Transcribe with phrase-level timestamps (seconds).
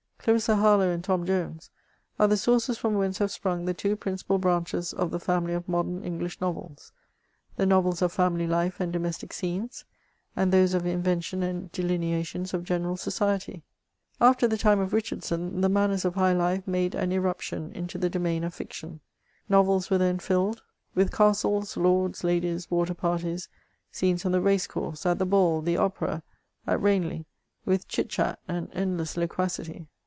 [0.23, 1.71] Clarissa Harlow and Tom Jones
[2.19, 5.67] are the sources from whence have sprung the two principal branches of the £Eimily of
[5.67, 6.91] modem English novels,
[7.55, 9.83] the novels of family life and domestic scenes,
[10.35, 13.63] and those of invention and delineations of general society.
[14.19, 18.07] After the lime of Richardson, the manners of high life made an irruption into the
[18.07, 18.99] domain of fiction;
[19.49, 20.61] novels were then filled
[20.93, 23.49] with 426 MEMOIRS OF castles, lords, ladies, water parties,—
[23.91, 26.21] ^scenes on the race course, —at the ball, the opera,
[26.67, 27.25] at Ranelagh—
[27.65, 29.87] with chit chat and end less loquacity.